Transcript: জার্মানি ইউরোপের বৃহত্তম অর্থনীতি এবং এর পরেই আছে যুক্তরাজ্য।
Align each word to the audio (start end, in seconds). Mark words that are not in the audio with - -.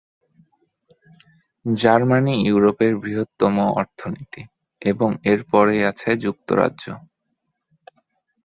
জার্মানি 1.65 2.33
ইউরোপের 2.47 2.93
বৃহত্তম 2.97 3.55
অর্থনীতি 3.79 4.41
এবং 4.81 5.09
এর 5.23 5.39
পরেই 5.51 5.81
আছে 5.85 6.09
যুক্তরাজ্য। 6.23 6.83